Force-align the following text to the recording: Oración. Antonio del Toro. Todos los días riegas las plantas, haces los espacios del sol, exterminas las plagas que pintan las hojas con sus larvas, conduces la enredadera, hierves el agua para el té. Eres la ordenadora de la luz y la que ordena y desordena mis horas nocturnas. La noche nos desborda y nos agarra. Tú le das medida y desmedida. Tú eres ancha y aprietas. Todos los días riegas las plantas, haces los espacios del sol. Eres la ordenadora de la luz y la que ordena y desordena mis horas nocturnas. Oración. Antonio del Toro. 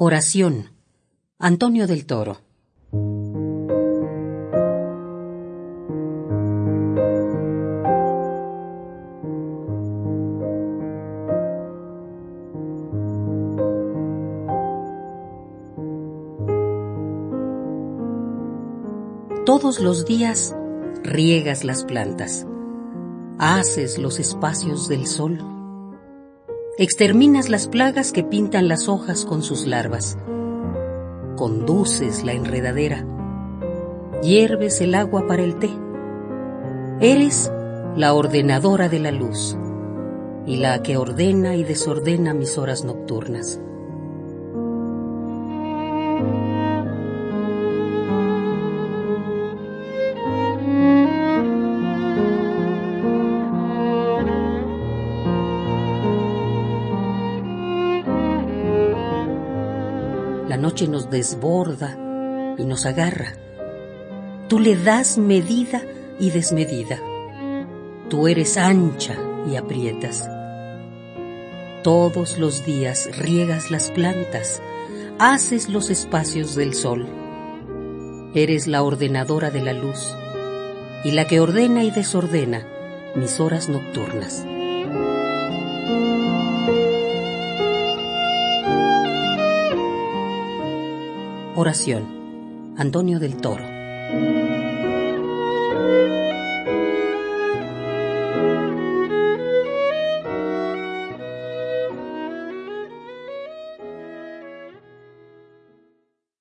Oración. 0.00 0.70
Antonio 1.40 1.88
del 1.88 2.06
Toro. 2.06 2.38
Todos 19.44 19.80
los 19.80 20.04
días 20.04 20.54
riegas 21.02 21.64
las 21.64 21.82
plantas, 21.82 22.46
haces 23.40 23.98
los 23.98 24.20
espacios 24.20 24.86
del 24.86 25.08
sol, 25.08 25.57
exterminas 26.80 27.48
las 27.48 27.66
plagas 27.66 28.12
que 28.12 28.22
pintan 28.22 28.68
las 28.68 28.88
hojas 28.88 29.24
con 29.24 29.42
sus 29.42 29.66
larvas, 29.66 30.16
conduces 31.34 32.22
la 32.22 32.34
enredadera, 32.34 33.04
hierves 34.22 34.80
el 34.80 34.94
agua 34.94 35.26
para 35.26 35.42
el 35.42 35.56
té. 35.56 35.70
Eres 37.00 37.50
la 37.96 38.14
ordenadora 38.14 38.88
de 38.88 39.00
la 39.00 39.10
luz 39.10 39.56
y 40.46 40.58
la 40.58 40.80
que 40.84 40.96
ordena 40.96 41.56
y 41.56 41.64
desordena 41.64 42.32
mis 42.32 42.56
horas 42.58 42.84
nocturnas. 42.84 43.60
La 60.48 60.56
noche 60.56 60.88
nos 60.88 61.10
desborda 61.10 61.94
y 62.56 62.64
nos 62.64 62.86
agarra. 62.86 63.34
Tú 64.48 64.58
le 64.58 64.76
das 64.76 65.18
medida 65.18 65.82
y 66.18 66.30
desmedida. 66.30 66.98
Tú 68.08 68.28
eres 68.28 68.56
ancha 68.56 69.14
y 69.46 69.56
aprietas. 69.56 70.26
Todos 71.82 72.38
los 72.38 72.64
días 72.64 73.10
riegas 73.18 73.70
las 73.70 73.90
plantas, 73.90 74.62
haces 75.18 75.68
los 75.68 75.90
espacios 75.90 76.54
del 76.54 76.72
sol. 76.72 77.06
Eres 78.34 78.66
la 78.66 78.82
ordenadora 78.82 79.50
de 79.50 79.60
la 79.60 79.74
luz 79.74 80.16
y 81.04 81.10
la 81.10 81.26
que 81.26 81.40
ordena 81.40 81.84
y 81.84 81.90
desordena 81.90 82.66
mis 83.14 83.38
horas 83.38 83.68
nocturnas. 83.68 84.46
Oración. 91.60 92.74
Antonio 92.78 93.18
del 93.18 93.38
Toro. 93.38 93.64